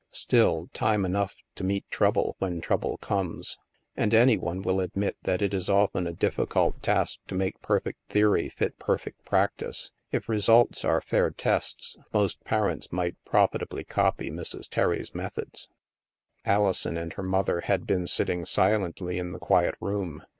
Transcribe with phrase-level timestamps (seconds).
[0.09, 3.59] Still, time enough to meet trouble when trouble comes.
[3.95, 7.99] And any one will admit that it is often a difficult task to make perfect
[8.09, 9.91] theory fit perfect practice.
[10.11, 14.67] If results are fair tests, most parents might profitably copy Mrs.
[14.67, 15.69] Terry's methods.
[16.45, 20.23] Alison and her mother had been sitting silently in the quiet room.